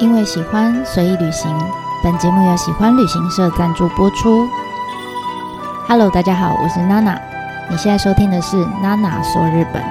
[0.00, 1.54] 因为喜欢，随意旅行。
[2.02, 4.48] 本节目由喜欢旅行社赞助播出。
[5.86, 7.20] Hello，大家好，我是娜娜。
[7.70, 9.84] 你现在收听的是娜娜说日本。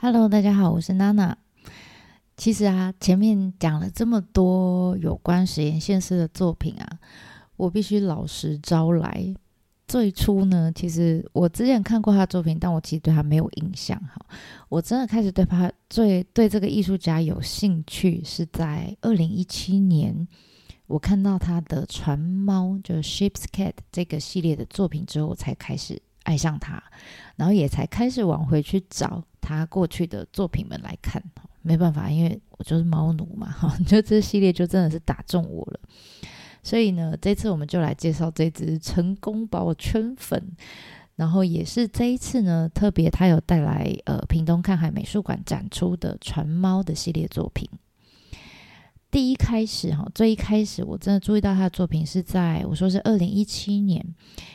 [0.00, 1.36] Hello，大家好，我是娜娜。
[2.38, 6.96] 其实啊，前面讲了这么多有关矢田宪司的作品啊，
[7.56, 9.34] 我必须老实招来。
[9.86, 14.24] 最初呢，其实我之前看过他的作品，但我其实对他没有印象哈。
[14.68, 20.26] 我真的开始对他最对这个艺术家有兴趣，是在二零一七年，
[20.86, 26.82] 我看到他的船猫，就是 Ship's Cat 这个系列的作品之后，我才开始爱上他，
[27.36, 31.22] 然后也才开始往回去找他过去的作品们来看。
[31.66, 35.80] 没办法，因为我就是猫奴嘛，哈， 就这系列就真的是打中我了。
[36.64, 40.42] 所以呢，这次我们就来介绍这只成功把我圈粉，
[41.14, 47.68] 然后也是这一次呢，特别他有带来呃屏东看海美术馆展出的船猫的系列作品。
[49.10, 54.02] 第一开始哈，最一开始我真的注意到他的作品是在我说是二零一七年，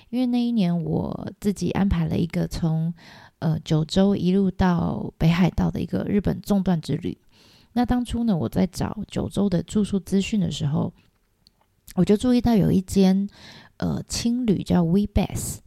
[0.09, 2.91] 因为那一年我自己安排了一个从
[3.37, 7.15] 呃九州一路到北海道的一个日本纵断之旅。
[7.73, 10.91] 那当初呢，我在找九州的住宿资讯的时候。
[11.95, 13.27] 我就注意到有一间
[13.77, 15.57] 呃青旅叫 We Bass，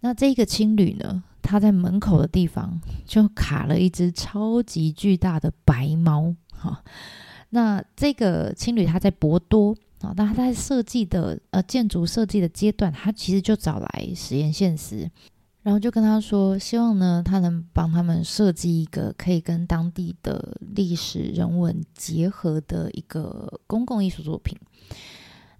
[0.00, 6.82] 那这个青旅呢，它在门口的地方就卡了一只超级巨大的白猫哈。
[7.50, 15.10] 那这个青旅它在博多啊，那它在设计的呃建筑设计的阶段，它其实就找来实验现实，
[15.62, 24.58] 然后就跟他说，希望呢他能帮他们设计一个可以跟当地的历史人文结合的一个公共艺术作品。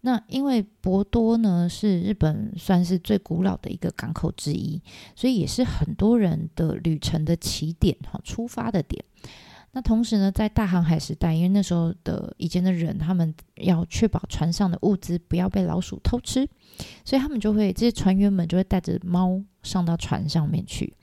[0.07, 4.79] 那因为博多呢是日本算是最古老的一个港口之一，
[5.17, 9.03] 所以也是很多人的旅程的起点哈，出发的点。
[9.73, 16.47] 那同时呢，在大航海时代，因为那时候的以前的人，他们要确保船上的物资不要被老鼠偷吃，
[17.03, 20.95] 所以他们就会这些船员们就会带着猫上到船上面去。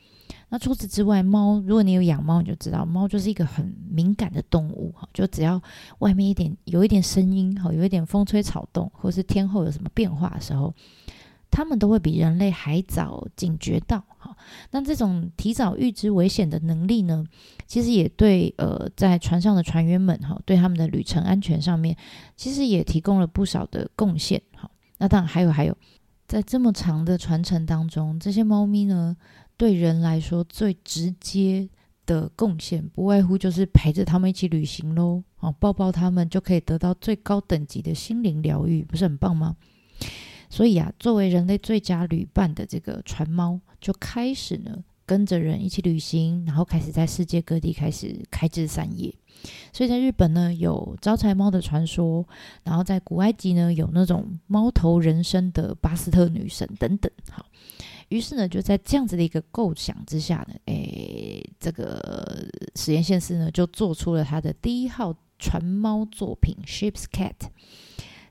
[0.53, 5.07] 那除此之外，猫，如果你有养猫，你就知道，猫就是一个很敏感的动物哈。
[5.13, 5.61] 就只要
[5.99, 10.73] 外面一点有一点声音哈，有一点风吹草动，或是天候有什么变化的时候，
[11.49, 14.35] 它们都会比人类还早警觉到哈。
[14.71, 17.25] 那这种提早预知危险的能力呢，
[17.65, 21.95] 其实也对呃在船上的船员们哈，对他们的旅程安全上面，
[22.35, 24.69] 其实也提供了不少的贡献哈。
[24.97, 25.77] 那当然还有还有，
[26.27, 29.15] 在这么长的船程当中，这些猫咪呢，
[29.61, 31.69] 对人来说最直接
[32.07, 35.21] 的贡献，不外乎就是陪着他们一起旅行喽。
[35.37, 39.55] 啊，抱抱他们就可以得到最高等级的心灵疗愈，不是很棒吗？
[40.49, 49.13] 所以啊，作为人类最佳旅伴的这个船猫，就开始呢跟着人一起旅行，然后开始在世界各地开始开枝散叶。
[49.71, 52.25] 所以在日本呢，有招财猫的传说，
[52.63, 57.11] 然后在古埃及呢，有那种猫头人身的巴斯特女神等等。
[57.29, 57.45] 好。
[58.11, 62.45] 于是呢，就在这样子的一个构想之下呢，诶，这个
[62.75, 67.33] 实验线师呢，就做出了他的第一号船猫作品《Ship's Cat》，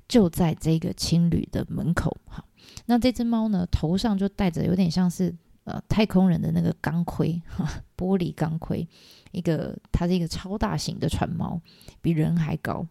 [0.06, 2.14] 就在这个青旅的门口。
[2.26, 2.44] 好，
[2.84, 5.34] 那这只猫呢，头上就戴着有点像是
[5.70, 8.86] 呃太空人的那个钢盔，哈，玻璃钢盔，
[9.30, 11.60] 一个它是一个超大型的船猫，
[12.00, 12.86] 比人还高。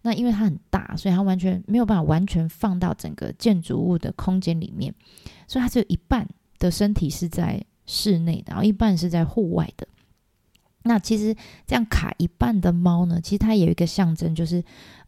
[0.00, 4.94] 那因为它很大，所以它完全没有办法完全放到整个建筑物的空间里面。
[5.46, 6.26] 所以它只有一半
[6.58, 9.86] 的身体是在室内的，然后一半是在户外的。
[10.84, 11.34] 那其实
[11.66, 14.64] 这样卡一半的猫呢，其实它有一个象征，就是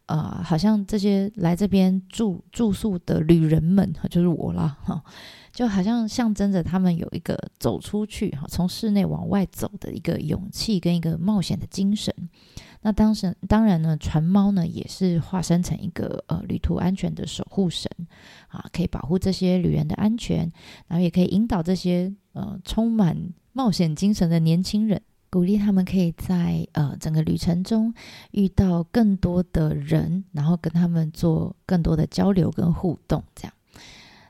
[0.07, 5.03] 呃，好像这些来这边住住宿的旅人们，就是我啦，哈，
[5.51, 12.13] 就好像象征着他们有一个走出去，哈，从室内往外走的一个勇气跟一个冒险的精神。
[12.81, 17.89] 那当时当然呢，船猫呢也是化身成一个呃旅途安全的守护神
[18.47, 20.51] 啊，可以保护这些旅人的安全，
[20.87, 23.17] 然后也可以引导这些呃充满
[23.53, 25.01] 冒险精神的年轻人，
[25.35, 27.93] 鼓励他们可以在呃整个旅程中
[28.31, 33.21] 遇到更多的人，然后跟他们做更多的交流跟互动。
[33.35, 33.53] 这样，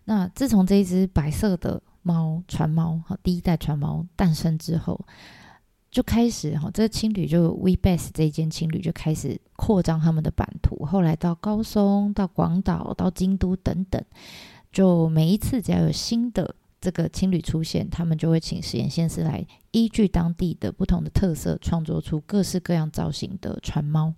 [0.05, 4.99] 那自从这一只白色的猫船猫哈第一代船猫诞生之后。
[5.91, 14.03] 就开始哈，这个青旅就 We Best 这一间青旅就开始扩张他们的版图，后来到高松、到广岛、到京都等等，
[14.73, 24.13] 就每一次只要有新的这个青旅出现，他们就会请矢田宪司来依据当地的不同的特色，创作出各式各样造型的船猫。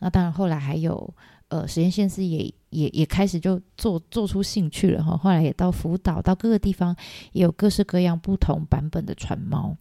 [0.00, 1.14] 那当然后来还有
[1.48, 5.16] 呃实验先师也也也开始就做做出兴趣了哈。
[5.16, 6.94] 后来也到福岛，到各个地方
[7.32, 9.76] 也有各式各样不同版本的船猫。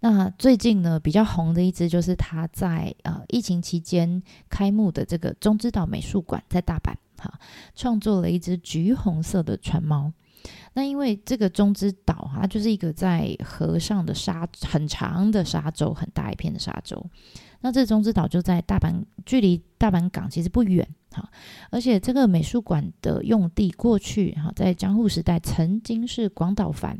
[0.00, 7.32] 那最近呢，比较红的一只就是他在呃疫情期间开幕的这个中之岛美术馆，在大阪哈，
[7.74, 10.12] 创作了一只橘红色的船猫。
[10.74, 17.04] 那因为这个中之岛它就是一个在河上的沙很长的沙洲，很大一片的沙洲。
[17.60, 18.92] 那这中之岛就在大阪，
[19.24, 21.26] 距离大阪港其实不远哈。
[21.70, 26.98] 而且这个美术馆的用地过去哈，在江户时代曾经是广岛藩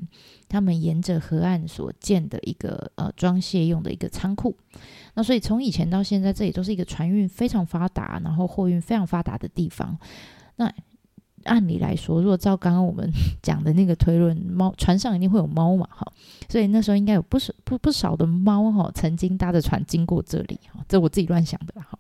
[0.49, 4.57] 他们沿着河岸所建的一个呃装卸用的一个仓库。
[5.13, 9.99] 那所以从以前到现在，这里都是一个船运非常发达，然后货运非常发达的地方。
[10.57, 10.73] 那
[11.45, 13.11] 按理来说，如果照刚刚我们
[13.43, 16.13] 讲的那个推论，猫船上一定会有猫嘛，哈，
[16.49, 21.99] 所以那时候应该有不少不不少的猫哈，曾经搭着船经过这里，哈，这我自己乱想的，哈。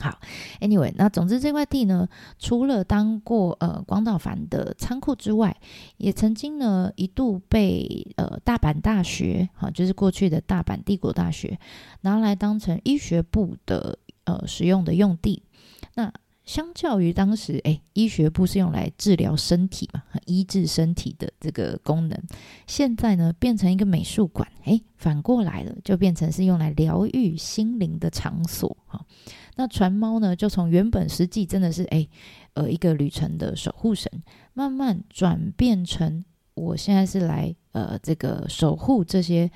[0.00, 0.20] 好
[0.60, 2.08] ，Anyway，那总之这块地呢，
[2.38, 5.56] 除了当过呃广岛藩的仓库之外，
[5.96, 11.58] 也曾经呢一度被呃大阪大学，哈，就是过去的大阪帝国大学
[12.02, 15.42] 拿来当成医学部的呃使用的用地，
[15.96, 16.12] 那。
[16.48, 22.18] 相较于当时，哎，医学部是用来治疗身体嘛，医治身体的这个功能，
[22.66, 29.04] 现在呢变成一个美术馆，哎，反过来了，就变成是用来疗愈心灵的场所哈。
[29.56, 32.08] 那船猫呢，就从原本实际真的是哎，
[32.54, 34.10] 呃，一个旅程的守护神，
[34.54, 36.24] 慢慢转变成
[36.54, 39.50] 我现在是来呃这个守护这些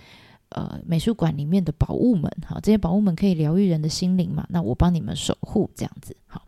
[0.51, 6.43] 呃美术馆里面的宝物们哈，这些宝物们可以疗愈人的心灵嘛，那我帮你们守护这样子好。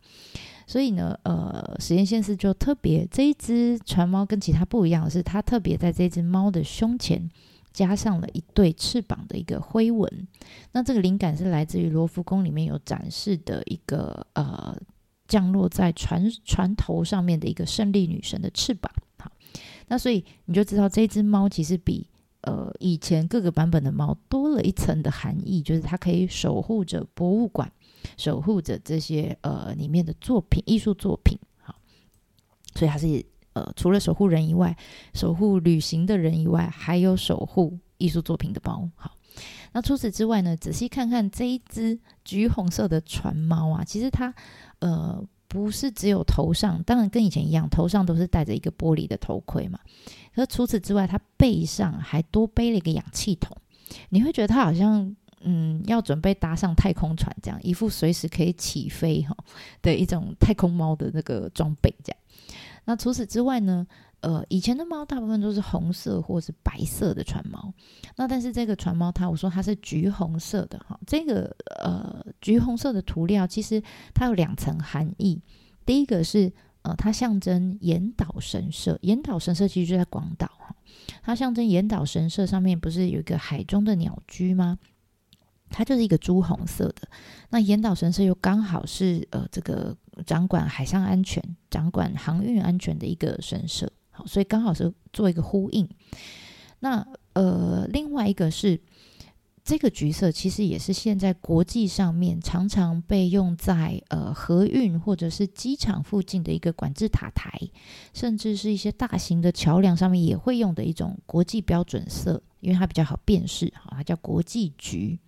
[0.66, 7.28] 所以呢，呃，实验线师就特别这一只船猫跟其他不一样的是，它特别在这只猫的胸前
[7.72, 10.28] 加上了一对翅膀的一个灰纹。
[10.72, 14.74] 那这个灵感是来自于罗浮宫里面有展示的一个呃
[15.28, 18.90] 降落在船船头上面的一个胜利女神的翅膀。
[19.18, 19.30] 好，
[19.88, 22.08] 那所以你就知道这只猫其实比
[22.40, 27.70] 呃以前各个版本的猫多了一层的含义，就是它可以守护着博物馆。
[28.16, 31.74] 守护着这些呃里面的作品、艺术作品，好，
[32.74, 34.76] 所以还是呃除了守护人以外，
[35.14, 38.88] 守护旅行的人以外，还有守护艺术作品的猫。
[38.96, 39.16] 好，
[39.72, 44.34] 那除此之外呢，仔细看看这一只橘红色的船猫啊，其实它
[44.80, 49.78] 呃不是只有头上，当然跟以前一样，头上都是戴着一个玻璃的头盔嘛。
[50.34, 53.56] 可除此之外，它背上还多背了一个氧气筒，
[54.10, 55.16] 你会觉得它好像。
[55.44, 59.36] 嗯，要准备搭上太空船，这样一副随时可以起飞哈
[59.82, 62.18] 的一种太空猫的那个装备，这样。
[62.86, 63.86] 那除此之外呢，
[64.20, 67.72] 呃，以前的猫大部分都是红色或是白色的船猫，
[68.16, 73.82] 那但是这个船猫它，我说它是橘红色的哈，这个呃橘红色的涂料其实
[74.14, 75.40] 它有两层含义，
[75.86, 76.52] 第一个是
[76.82, 80.76] 呃它象征岩岛神社，岩岛神社其实就在广岛哈，
[81.22, 84.78] 它象征岩岛神社上面不是有一个海中的鸟居吗？
[85.76, 87.08] 它就是一个朱红色的，
[87.50, 89.92] 那岩岛神社又刚好是呃这个
[90.24, 95.88] 掌管海上安全、掌管航运安全的一个神社，好，所以刚好是做一个呼应。
[96.78, 98.80] 那呃，另外一个是
[99.64, 107.50] 这个橘色，其实也是现在国际上面常常被用在呃河运或者是机场附近的一个管制塔台，
[108.12, 112.42] 甚至是一些大型的桥梁上面也会用的一种国际标准色。
[112.60, 115.18] 因为它比较好辨识，哈，它叫国际橘，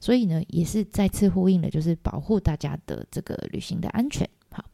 [0.00, 4.64] 所以呢，也是再次呼应了，就是保护大家的这个旅行的安全，好。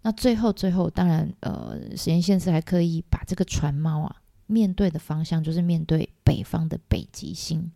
[0.00, 7.70] 那最后，最后，当然，呃，实验线是还可以把这个船猫啊，面对的方向就是面对北方的北极星。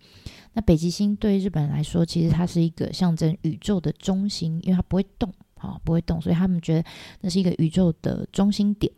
[0.52, 6.88] 那北极星对日本人来说，其实它是一个象征宇宙的中心，因为它不会动，好，不会动，所以他们觉得
[7.20, 8.92] 那是一个宇宙的中心点。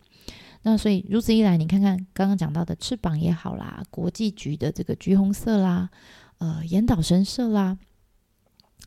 [0.62, 5.88] 那所以如此一来，你看看刚刚讲到的翅膀也好啦，国际局的这个橘红色啦，
[6.38, 7.78] 呃，岩岛神社啦，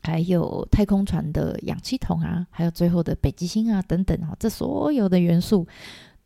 [0.02, 5.66] 还有太空船的氧气筒啊，还有最后的北极星啊等等哈，这所有的元素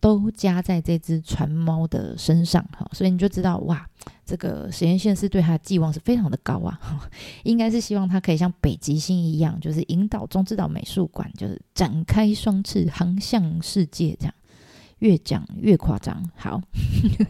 [0.01, 3.89] 都加在这只船猫的身上哈，所以你就知道哇，
[4.25, 6.79] 这个实验线是对它的寄望是非常的高啊，
[7.45, 14.35] 应该是希望它可以像北极星一样，就是引导中之岛美术馆，就是展开双翅航向世界这样。
[15.01, 16.59] 越讲越夸张，好，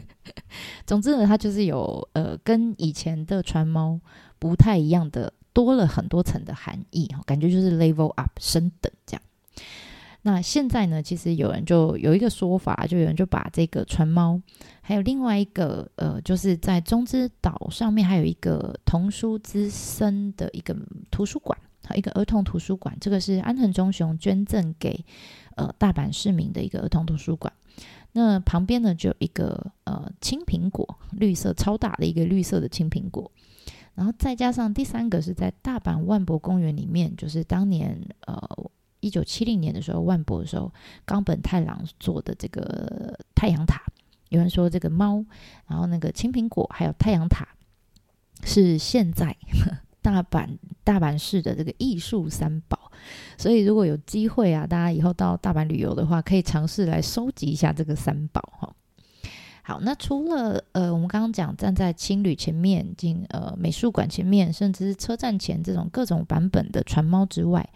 [0.87, 4.01] 总之呢，它就是有呃，跟以前的船猫
[4.39, 9.23] 不太一样的，多了很多层的含义，感觉就是 level up 升等这样。
[10.27, 14.43] 那现在呢，其实有人就有一个说法，就有人就把这个船猫，
[14.81, 20.77] 还有另外一个呃，就是在中之岛上面还有一个童书之森的一个
[21.13, 21.57] 图书馆，
[21.95, 24.99] 一个儿童图书馆，这个是安藤忠雄捐赠给
[25.55, 27.53] 呃大阪市民的一个儿童图书馆。
[28.11, 33.31] 那旁边呢，就有一个呃青苹果，绿色超大的一个绿色的青苹果。
[33.95, 38.37] 然后再加上第三个是在大阪万博公园里面，就是当年呃
[39.07, 40.73] 一九七零年的时候万博的时候，
[41.05, 43.81] 冈本太郎做的这个太阳塔。
[44.31, 45.25] 有人说这个猫，
[45.69, 47.47] 然后那个青苹果，还有太阳塔，
[48.43, 49.37] 是现在
[50.03, 52.91] 大阪大阪市的这个艺术三宝。
[53.39, 58.75] 所以如果有机会啊，大家以后到大阪旅游的话，可以尝试来收集一下这个三宝哈。
[59.69, 67.69] 好，那除了呃，我们刚刚讲站在青旅前面，进呃美术馆前面，甚至是车站前这种各种版本的船猫之外，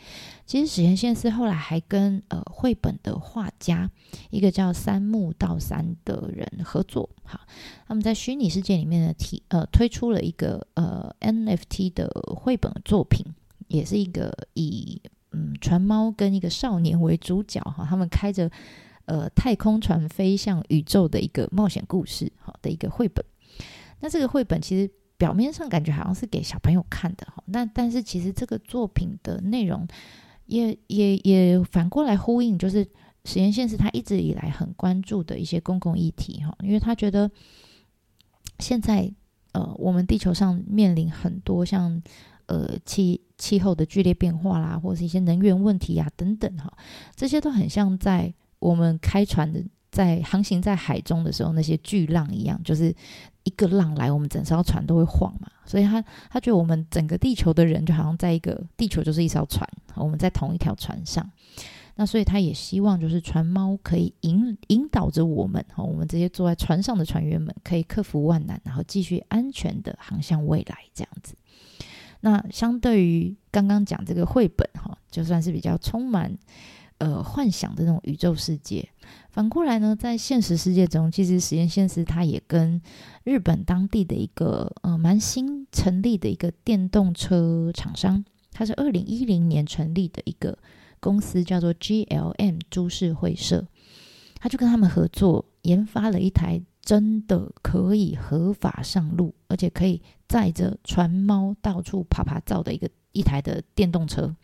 [0.46, 3.90] 其实史岩宪司后来还跟呃绘本的画家
[4.30, 7.40] 一个叫三木道三的人合作，好，
[7.88, 13.26] 他们在虚拟世界里面的提呃推出了一个呃 NFT 的绘本作品，
[13.66, 18.48] 也是一个以嗯船猫跟一个少年为主角哈，他们开着。
[19.10, 23.24] 呃，太空船飞向宇宙的一个冒险故事，好的一个绘本。
[23.98, 24.88] 那这个绘本其实
[25.18, 29.84] 表面上感觉好像是给小朋友看的哈，那但是其实这个作品的内容
[30.46, 32.88] 也也也反过来呼应，就是
[33.24, 37.28] 实验线是他一直以来很关注的一些公共议题哈，因为他觉得
[38.60, 39.12] 现在
[39.50, 42.00] 呃，我们地球上面临很多像
[42.46, 46.72] 呃气气候的剧烈变化啦，或者是一些能源问题啊等等哈，
[47.16, 48.32] 这些都很像在。
[48.60, 52.94] 我们开船的在航行在海中的时候，那些巨浪一样，就是
[53.42, 55.50] 一个浪来，我们整艘船都会晃嘛。
[55.66, 56.00] 所以他
[56.30, 61.28] 他觉得我们整个地球的人就好像在一个地球就是一艘船，我们在同一条船上。
[61.96, 71.34] 那所以他也希望就是船猫可以引引导着我们，哈，我们这些坐在船上的船员们可以克服万难，然后继续安全的航向未来这样子。
[72.20, 76.38] 那相对于刚刚讲这个绘本，哈，就算是比较充满。
[77.00, 78.86] 呃，幻想的那种宇宙世界。
[79.30, 82.80] 反过来呢，在现实世界中，其实实验现实他也跟
[83.24, 90.58] 日本当地的一个呃蛮新成立的一个电动车厂商，他是二零一零年成立的一个
[91.00, 93.66] 公司，叫做 GLM 株式会社。
[94.34, 104.36] 他就跟他们合作，研发了一台真的可以合法上路，而且可以载着船猫到处爬爬照的一个一台的电动车。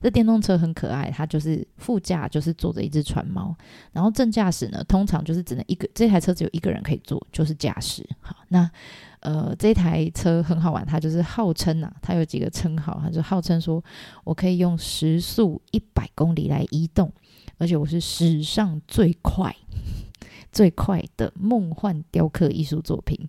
[0.00, 3.54] 这电动车很可爱，它就是副驾就是坐着一只船猫，
[3.92, 8.08] 然后正驾驶呢，通常就是只能一个，这台车只有一个人可以坐，就是驾驶。
[8.20, 8.70] 好，那
[9.20, 13.84] 呃这台车很好玩，它就是号称啊，它有几个称号，它就号称说
[14.24, 17.12] 我可以用时速一百公里来移动，
[17.58, 19.54] 而且我是史上最快
[20.50, 23.28] 最快的梦幻雕刻艺术作品。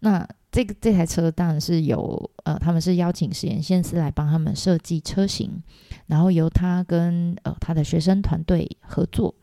[0.00, 5.62] 那这个这台车当然是有呃，他们是邀请史岩宪司来帮他们设计车型，
[6.06, 9.34] 然后由他跟呃他的学生团队合作，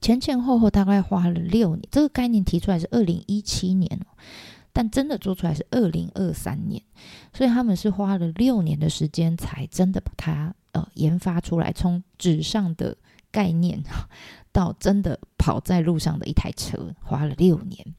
[0.00, 1.88] 前前后后大概花了六年。
[1.92, 4.00] 这个概念提出来是二零一七年，
[4.72, 6.82] 但真的做出来是二零二三年，
[7.32, 12.96] 所以他们是花了六年的时间才真的把它呃研发出来，从纸上的
[13.30, 13.80] 概念
[14.50, 17.94] 到真的跑在路上的一台车，花了六年。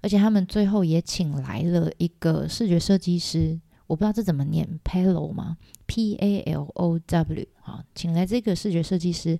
[0.00, 9.36] 而且他们最后也请来了一个视觉设计师，我不知道这怎么念，Palo 吗？P A L O W 啊，请来这个视觉设计师，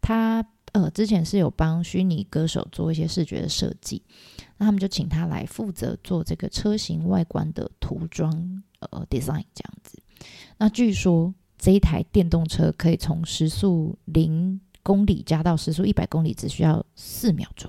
[0.00, 4.02] 他呃之前是有帮虚拟歌手做一些视觉的设计，
[4.56, 10.02] 那他们就请他来负责做这个车型外观的涂装呃 design 这样子。
[10.58, 17.68] 那据说这一台电动车可以从时速零公里加到时速一百公里只需要四秒钟。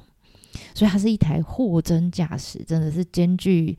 [0.75, 3.75] 所以它是一台货真价实，真的是兼具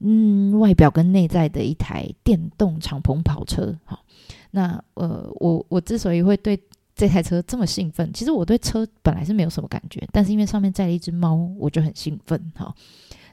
[0.00, 3.74] 嗯外表跟内在的一台电动敞篷跑车。
[3.84, 4.04] 好，
[4.50, 6.58] 那呃我我之所以会对
[6.94, 12.52] 这台车这么兴奋，其实我对车本来是没有什么感觉，但是因为上面载了一只猫，我就很兴奋。
[12.54, 12.74] 好，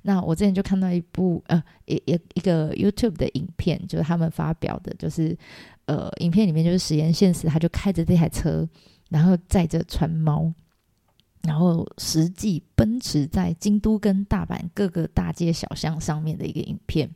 [0.02, 5.38] 那我之前就看到一部呃一一一个 YouTube 的影片，就是他们发表的，就是
[5.86, 8.68] 呃影片里面就是实验现实，他就开着这台车，
[9.10, 10.54] 然后载着船猫。
[11.44, 17.10] 然后实际奔驰在京都跟大阪各个大街小巷上面的一个影片，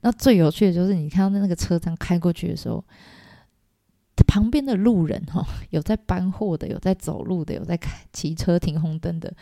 [0.00, 2.82] 那最有趣的就是你看到那个车这样开过去的时候，
[4.28, 9.34] 旁边的路人哈，有在搬货的，有在走路的，有在开骑车停红灯的，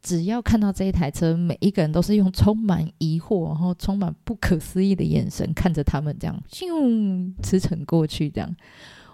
[0.00, 8.56] 只要看到这一台车，每一个人都是用充满疑惑，然后充满不可思议的眼神看着他们这样咻驰骋过去，这样，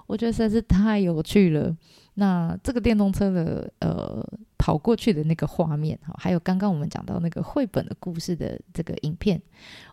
[0.07, 1.76] 我觉得实在是太有趣了。
[2.14, 4.25] 那这个电动车的呃
[4.56, 9.40] 跑过去的那个画面哈，还有刚刚我们讲到那个绘本的故事的这个影片，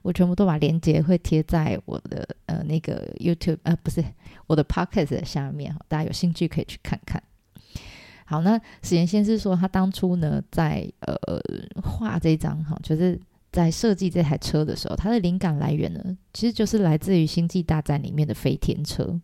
[0.04, 4.04] 我全部都把链接会贴在我的呃那个 YouTube 呃不是
[4.48, 7.22] 我的 Podcast 下面哈，大家有兴趣可以去看看。
[8.26, 11.18] 好，那史岩先生说他当初呢在呃
[11.82, 13.20] 画这张哈，就是
[13.52, 19.20] 在设计这台车的时候，它的灵感来源呢，其实就是来自于《星际大战》里面的飞天车。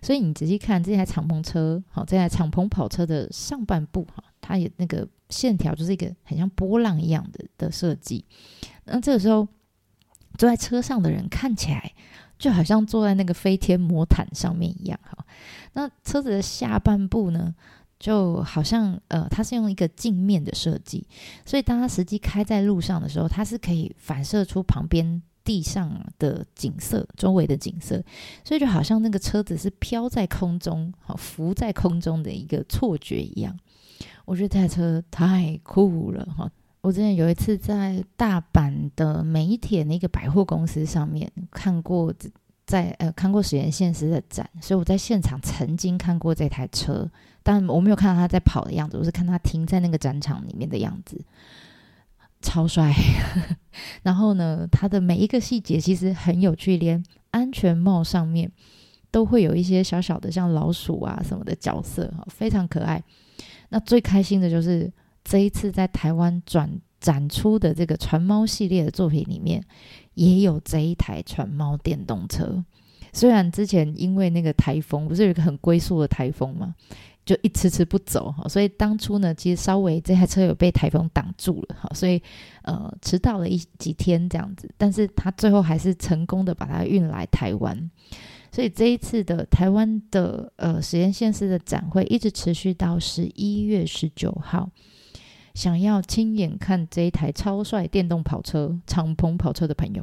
[0.00, 8.24] 所以你仔细看这台敞篷车，好，这台敞篷跑车的上半部，哈，它有那个线条，就是一个很像波浪一样的的设计。
[8.84, 9.46] 那这个时候
[10.38, 11.92] 坐在车上的人看起来
[12.38, 15.26] 就好像坐在那个飞天魔毯上面一样，哈。
[15.74, 17.54] 那车子的下半部呢，
[17.98, 21.06] 就好像呃，它是用一个镜面的设计，
[21.44, 25.22] 所以当它实际开在路上的时候，它是可以反射出旁边。
[25.44, 28.04] 地上的景色，周围的景色，
[28.44, 33.58] 所以就好像那个车子是飘在空中，好浮在空中的一个错觉一样。
[34.26, 36.52] 我觉得这台车太酷了哈！
[36.82, 42.12] 我之前有一次在大阪的梅铁那个百货公司上面看过，
[42.66, 47.10] 在呃看过实验现实的展，所以我在现场曾经看过这台车，
[47.42, 51.20] 但我没有看到他在跑的样子，我是看他停在那个展场里面的样子。
[52.40, 52.94] 超帅，
[54.04, 57.02] 然后呢，他的每一个细节其实很有趣，连
[57.32, 58.48] 安全帽上面
[59.10, 63.02] 都会有一些小小的像老鼠啊什么的角色，非常可爱。
[63.70, 64.88] 那最开心的就是
[65.24, 69.60] 这一次在台湾转展出的这个船猫系列的作品里面，
[70.14, 72.64] 也有这一台船猫电动车。
[73.12, 76.74] 虽然之前因为那个台风，不是有一个很龟速的台风吗？
[77.28, 82.22] 就一迟迟不走哈，所以当初呢，其实稍微这台车有被台风挡住了哈，所以
[82.62, 87.90] 呃迟到了一几天这样子，但是他最后还是成功的把它运来台湾，
[88.50, 94.70] 所以这一次的台湾的呃实验线式的展会一直持续到十一月十九号，
[95.52, 100.02] 想要亲眼看这一台超帅电动跑车敞篷跑车的朋友，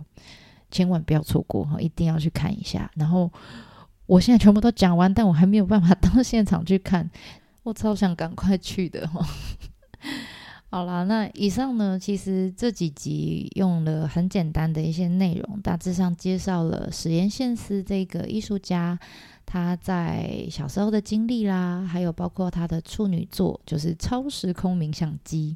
[0.70, 3.32] 千万不要错过哈，一定要去看一下，然后。
[4.06, 7.10] 我现在全部都讲完，但我还没有办法到现场去看，
[7.64, 9.26] 我超想赶快去的哈。
[10.70, 19.00] 好啦，那以上呢，其实这几集用了很简单的一些内容，大致上介绍了矢田宪司这个艺术家
[19.46, 25.56] 他在小时候的经历啦，还有包括他的处女作就是超时空冥想机，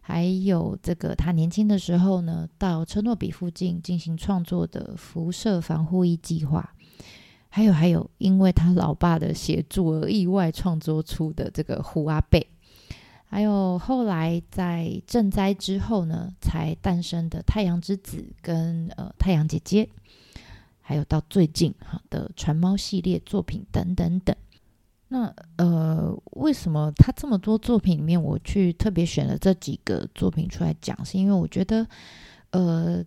[0.00, 6.72] 还有这个他年轻的时候呢，到车诺比附近进行创作的辐射防护衣计划。
[7.56, 12.46] 还有还有，因为他老爸的协助而意外创作出的这个胡阿贝，
[13.24, 19.88] 还有后来在赈灾之后呢，才诞生的太阳之子跟呃太阳姐姐，
[20.82, 24.36] 还有到最近哈的船猫系列作品等等等。
[25.08, 31.02] 那呃，为什么他这么多作品里面，我去特别选了这几个作品出来讲？
[31.06, 31.88] 是因为我觉得
[32.50, 33.02] 呃。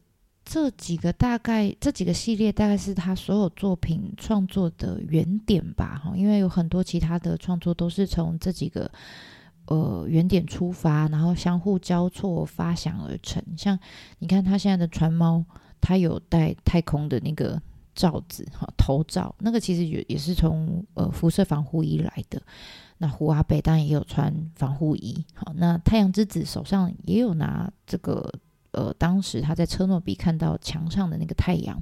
[0.52, 8.92] 这几个大概这几个系列大概是他所有作品创作的原点吧，哈，因为有很多其他的创作都是从这几个
[9.68, 13.44] 呃原点出发，然后相互交错发想而成。
[13.56, 13.78] 像
[14.18, 15.46] 你看他现在的船猫，
[15.80, 17.62] 他有带太空的那个
[17.94, 22.42] 罩子哈，头罩，那个其实也也是从呃辐射防护衣来的。
[22.98, 28.34] 那胡阿贝当然也有穿防护衣，好，那太阳之子手上也有拿这个。
[28.72, 31.82] 呃，当时他在车诺比看到墙上的那个太阳，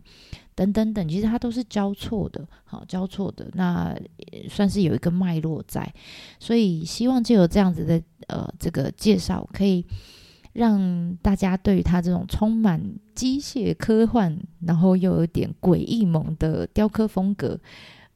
[0.55, 3.95] 等等等，其实它都是交错的，好交错的，那
[4.49, 5.93] 算是有一个脉络在，
[6.39, 9.85] 所以希望就有这样子的呃这个介绍，可以
[10.53, 12.81] 让大家对于他这种充满
[13.13, 17.59] 机械科幻，然后又有点诡异萌的雕刻风格。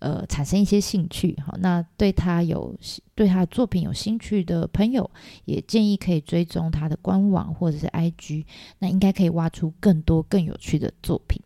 [0.00, 2.74] 呃，产生一些兴趣，好，那对他有
[3.14, 5.10] 对他的作品有兴趣的朋友，
[5.46, 8.44] 也建议可以追踪他的官网或者是 IG，
[8.78, 11.40] 那应该可以挖出更多更有趣的作品。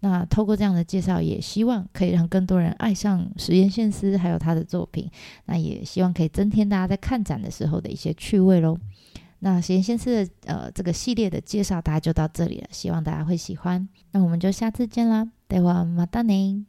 [0.00, 5.10] 那透过这样的介绍，也希望可以让更多人爱上矢田宪司还有他的作品。
[5.46, 8.78] 那也希望可以增添大家在看展的时候的一些趣味喽。
[9.40, 13.88] 那矢田宪司的呃这个系列的介绍，大家就到这里了，希望大家会喜欢。
[14.12, 16.64] 那我们就下次见啦，ではまたね。